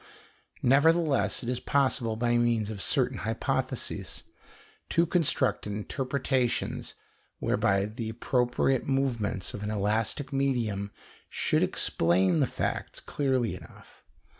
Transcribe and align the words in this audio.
Nevertheless 0.63 1.43
it 1.43 1.47
is 1.49 1.59
possible, 1.59 2.15
by 2.15 2.35
means 2.35 2.71
of 2.71 2.81
certain 2.81 3.19
hypotheses, 3.19 4.23
to 4.89 5.05
construct 5.05 5.67
interpretations 5.67 6.95
whereby 7.37 7.85
the 7.85 8.09
appropriate 8.09 8.87
movements 8.87 9.53
of 9.53 9.61
an 9.61 9.69
elastic 9.69 10.33
medium 10.33 10.91
should 11.29 11.61
explain 11.61 12.39
the 12.39 12.47
facts 12.47 12.99
clearly 12.99 13.53
enough. 13.55 14.03